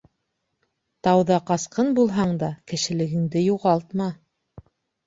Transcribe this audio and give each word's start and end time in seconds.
Тауҙа 1.09 1.37
ҡасҡын 1.51 1.93
булһаң 2.01 2.35
да, 2.45 2.51
кешелегеңде 2.73 3.47
юғалтма. 3.47 4.11